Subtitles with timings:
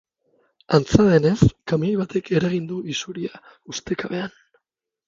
[0.77, 4.35] Antza denez, kamioi batek eragin du isuria, ustekabean.